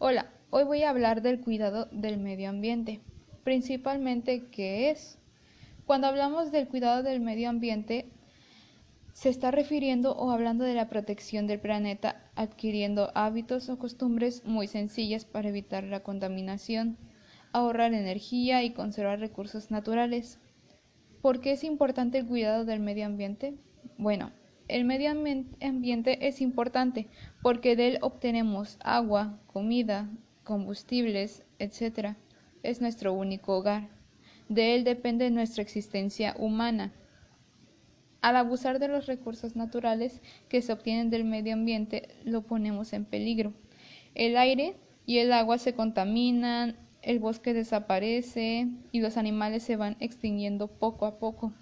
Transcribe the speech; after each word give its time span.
Hola, 0.00 0.30
hoy 0.50 0.62
voy 0.62 0.84
a 0.84 0.90
hablar 0.90 1.22
del 1.22 1.40
cuidado 1.40 1.88
del 1.90 2.18
medio 2.18 2.50
ambiente. 2.50 3.00
Principalmente, 3.42 4.44
¿qué 4.52 4.90
es? 4.90 5.18
Cuando 5.86 6.06
hablamos 6.06 6.52
del 6.52 6.68
cuidado 6.68 7.02
del 7.02 7.18
medio 7.18 7.48
ambiente, 7.48 8.08
se 9.12 9.28
está 9.28 9.50
refiriendo 9.50 10.12
o 10.12 10.30
hablando 10.30 10.62
de 10.62 10.74
la 10.74 10.88
protección 10.88 11.48
del 11.48 11.58
planeta, 11.58 12.30
adquiriendo 12.36 13.10
hábitos 13.16 13.68
o 13.70 13.76
costumbres 13.80 14.44
muy 14.44 14.68
sencillas 14.68 15.24
para 15.24 15.48
evitar 15.48 15.82
la 15.82 16.04
contaminación, 16.04 16.96
ahorrar 17.50 17.92
energía 17.92 18.62
y 18.62 18.70
conservar 18.70 19.18
recursos 19.18 19.72
naturales. 19.72 20.38
¿Por 21.22 21.40
qué 21.40 21.50
es 21.50 21.64
importante 21.64 22.18
el 22.18 22.26
cuidado 22.28 22.64
del 22.64 22.78
medio 22.78 23.04
ambiente? 23.04 23.56
Bueno, 23.96 24.30
el 24.68 24.84
medio 24.84 25.10
ambiente 25.10 26.28
es 26.28 26.40
importante 26.40 27.08
porque 27.42 27.74
de 27.74 27.88
él 27.88 27.98
obtenemos 28.02 28.78
agua, 28.84 29.38
comida, 29.46 30.08
combustibles, 30.44 31.44
etc. 31.58 32.16
Es 32.62 32.80
nuestro 32.80 33.12
único 33.12 33.56
hogar. 33.56 33.88
De 34.48 34.74
él 34.74 34.84
depende 34.84 35.30
nuestra 35.30 35.62
existencia 35.62 36.34
humana. 36.38 36.92
Al 38.20 38.36
abusar 38.36 38.78
de 38.78 38.88
los 38.88 39.06
recursos 39.06 39.56
naturales 39.56 40.20
que 40.48 40.62
se 40.62 40.72
obtienen 40.72 41.10
del 41.10 41.24
medio 41.24 41.54
ambiente, 41.54 42.08
lo 42.24 42.42
ponemos 42.42 42.92
en 42.92 43.04
peligro. 43.04 43.52
El 44.14 44.36
aire 44.36 44.76
y 45.06 45.18
el 45.18 45.32
agua 45.32 45.58
se 45.58 45.74
contaminan, 45.74 46.76
el 47.02 47.20
bosque 47.20 47.54
desaparece 47.54 48.68
y 48.90 49.00
los 49.00 49.16
animales 49.16 49.62
se 49.62 49.76
van 49.76 49.96
extinguiendo 50.00 50.66
poco 50.66 51.06
a 51.06 51.18
poco. 51.18 51.52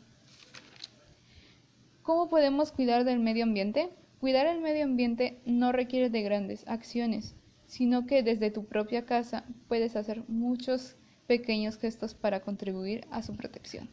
¿Cómo 2.07 2.29
podemos 2.29 2.71
cuidar 2.71 3.03
del 3.03 3.19
medio 3.19 3.43
ambiente? 3.43 3.91
Cuidar 4.21 4.47
el 4.47 4.61
medio 4.61 4.85
ambiente 4.85 5.41
no 5.45 5.73
requiere 5.73 6.09
de 6.09 6.23
grandes 6.23 6.63
acciones, 6.69 7.35
sino 7.67 8.07
que 8.07 8.23
desde 8.23 8.53
tu 8.53 8.67
propia 8.67 9.05
casa 9.05 9.45
puedes 9.67 9.97
hacer 9.97 10.23
muchos 10.29 10.95
pequeños 11.27 11.79
gestos 11.79 12.15
para 12.15 12.43
contribuir 12.43 13.09
a 13.11 13.25
su 13.25 13.35
protección. 13.35 13.91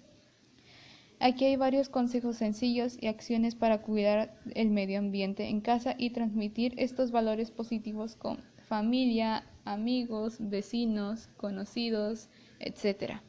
Aquí 1.20 1.46
hay 1.46 1.56
varios 1.56 1.90
consejos 1.90 2.36
sencillos 2.36 3.00
y 3.02 3.08
acciones 3.08 3.56
para 3.56 3.82
cuidar 3.82 4.40
el 4.54 4.70
medio 4.70 5.00
ambiente 5.00 5.48
en 5.50 5.60
casa 5.60 5.96
y 5.98 6.12
transmitir 6.12 6.76
estos 6.78 7.10
valores 7.10 7.50
positivos 7.50 8.16
con 8.16 8.38
familia, 8.62 9.44
amigos, 9.66 10.38
vecinos, 10.40 11.30
conocidos, 11.36 12.30
etc. 12.60 13.22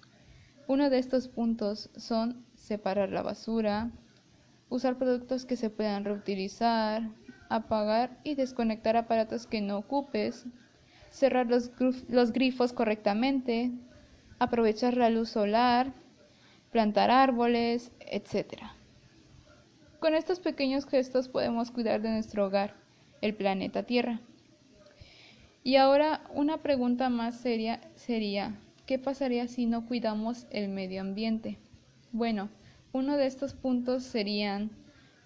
Uno 0.68 0.90
de 0.90 0.98
estos 0.98 1.28
puntos 1.28 1.88
son 1.96 2.44
separar 2.54 3.08
la 3.08 3.22
basura, 3.22 3.90
usar 4.68 4.98
productos 4.98 5.44
que 5.44 5.56
se 5.56 5.70
puedan 5.70 6.04
reutilizar, 6.04 7.10
apagar 7.48 8.18
y 8.24 8.34
desconectar 8.34 8.96
aparatos 8.96 9.46
que 9.46 9.60
no 9.60 9.78
ocupes, 9.78 10.46
cerrar 11.10 11.46
los, 11.46 11.70
grifos 12.32 12.72
correctamente, 12.72 13.70
aprovechar 14.38 14.96
la 14.96 15.10
luz 15.10 15.28
solar, 15.30 15.92
plantar 16.72 17.10
árboles, 17.10 17.92
etc. 18.00 18.62
Con 20.00 20.14
estos 20.14 20.40
pequeños 20.40 20.86
gestos 20.86 21.28
podemos 21.28 21.70
cuidar 21.70 22.02
de 22.02 22.10
nuestro 22.10 22.46
hogar, 22.46 22.74
el 23.20 23.34
planeta 23.34 23.84
Tierra. 23.84 24.20
Y 25.62 25.76
ahora 25.76 26.24
una 26.34 26.58
pregunta 26.58 27.08
más 27.08 27.36
seria 27.36 27.80
sería, 27.94 28.58
¿qué 28.84 28.98
pasaría 28.98 29.46
si 29.46 29.66
no 29.66 29.86
cuidamos 29.86 30.46
el 30.50 30.68
medio 30.68 31.00
ambiente? 31.00 31.58
Bueno, 32.12 32.50
uno 32.94 33.16
de 33.16 33.26
estos 33.26 33.54
puntos 33.54 34.04
serían 34.04 34.70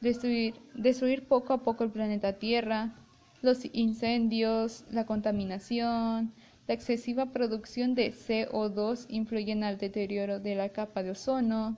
destruir, 0.01 1.27
poco 1.29 1.53
a 1.53 1.63
poco 1.63 1.85
el 1.85 1.91
planeta 1.91 2.33
Tierra, 2.33 2.95
los 3.43 3.63
incendios, 3.75 4.85
la 4.91 5.05
contaminación, 5.05 6.33
la 6.67 6.75
excesiva 6.75 7.27
producción 7.27 7.95
de 7.95 8.11
CO2 8.11 9.05
influyen 9.11 9.65
al 9.65 9.77
deterioro 9.77 10.41
de 10.41 10.55
la 10.55 10.71
capa 10.71 11.03
de 11.03 11.11
ozono. 11.11 11.77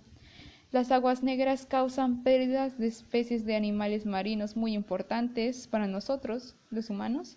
Las 0.70 0.92
aguas 0.92 1.24
negras 1.24 1.66
causan 1.66 2.22
pérdidas 2.22 2.78
de 2.78 2.86
especies 2.86 3.44
de 3.44 3.56
animales 3.56 4.06
marinos 4.06 4.56
muy 4.56 4.74
importantes 4.74 5.66
para 5.66 5.88
nosotros, 5.88 6.54
los 6.70 6.88
humanos, 6.88 7.36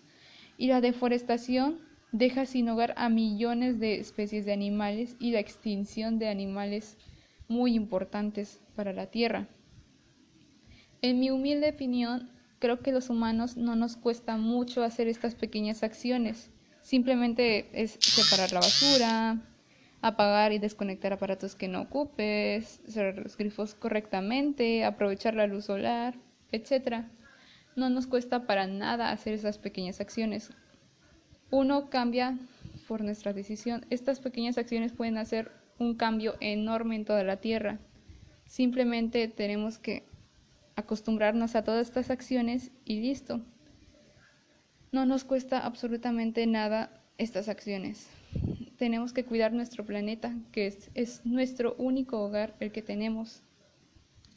y 0.60 0.68
la 0.68 0.80
deforestación 0.80 1.80
deja 2.12 2.46
sin 2.46 2.70
hogar 2.70 2.94
a 2.98 3.10
millones 3.10 3.80
de 3.80 3.96
especies 3.96 4.46
de 4.46 4.54
animales 4.54 5.16
y 5.20 5.32
la 5.32 5.40
extinción 5.40 6.20
de 6.20 6.28
animales 6.28 6.98
muy 7.54 7.76
importantes 7.76 8.60
para 8.76 8.92
la 8.92 9.08
Tierra. 9.08 9.48
En 11.02 11.20
mi 11.20 11.30
humilde 11.30 11.70
opinión, 11.70 12.32
creo 12.60 12.80
que 12.80 12.92
los 12.92 13.10
humanos 13.10 13.58
no 13.58 13.76
nos 13.76 13.96
cuesta 13.96 14.38
mucho 14.38 14.84
hacer 14.84 15.08
estas 15.08 15.36
pequeñas 15.36 15.84
acciones. 15.84 16.50
Simplemente 16.82 17.70
es 17.74 17.98
separar 18.02 18.52
la 18.52 18.60
basura, 18.60 19.42
apagar 20.02 20.52
y 20.52 20.60
desconectar 20.60 21.14
aparatos 21.14 21.56
que 21.56 21.68
no 21.68 21.82
ocupes, 21.82 22.82
cerrar 22.88 23.18
los 23.18 23.38
grifos 23.38 23.76
correctamente, 23.76 24.84
aprovechar 24.84 25.36
la 25.36 25.48
luz 25.48 25.66
solar, 25.66 26.16
etc. 26.52 27.06
No 27.76 27.90
nos 27.90 28.08
cuesta 28.08 28.48
para 28.48 28.68
nada 28.68 29.12
hacer 29.12 29.34
esas 29.34 29.58
pequeñas 29.58 30.02
acciones. 30.02 30.50
Uno 31.52 31.90
cambia 31.90 32.38
por 32.88 33.04
nuestra 33.04 33.32
decisión. 33.32 33.86
Estas 33.90 34.20
pequeñas 34.20 34.58
acciones 34.58 34.92
pueden 34.92 35.18
hacer 35.18 35.52
un 35.80 35.96
cambio 35.96 36.36
enorme 36.40 36.96
en 36.96 37.06
toda 37.06 37.24
la 37.24 37.38
Tierra. 37.38 37.80
Simplemente 38.46 39.28
tenemos 39.28 39.78
que 39.78 40.04
acostumbrarnos 40.76 41.56
a 41.56 41.64
todas 41.64 41.88
estas 41.88 42.10
acciones 42.10 42.72
y 42.86 43.02
listo. 43.02 43.42
No 44.92 45.06
nos 45.06 45.24
cuesta 45.24 45.60
absolutamente 45.60 46.46
nada 46.46 47.02
estas 47.18 47.50
acciones. 47.50 48.08
Tenemos 48.78 49.14
que 49.14 49.26
cuidar 49.26 49.54
nuestro 49.54 49.86
planeta, 49.86 50.34
que 50.52 50.68
es, 50.68 50.90
es 50.94 51.26
nuestro 51.26 51.76
único 51.78 52.22
hogar, 52.22 52.56
el 52.60 52.72
que 52.72 52.82
tenemos. 52.82 53.42